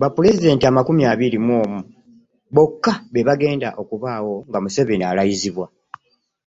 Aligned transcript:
Ba 0.00 0.08
pulezidenti 0.16 0.64
amakumi 0.66 1.02
abiri 1.12 1.38
mu 1.46 1.54
omu 1.62 1.80
bokka 2.54 2.92
be 3.12 3.20
bagenda 3.28 3.68
okubaawo 3.82 4.34
nga 4.48 4.58
Museveni 4.64 5.04
alayizibwa 5.06 5.66